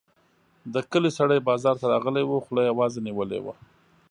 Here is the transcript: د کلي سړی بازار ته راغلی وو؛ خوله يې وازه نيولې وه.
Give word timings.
د 0.73 0.75
کلي 0.91 1.11
سړی 1.19 1.39
بازار 1.49 1.75
ته 1.81 1.85
راغلی 1.93 2.23
وو؛ 2.25 2.37
خوله 2.45 2.61
يې 2.67 2.71
وازه 2.79 2.99
نيولې 3.07 3.39
وه. 3.45 3.53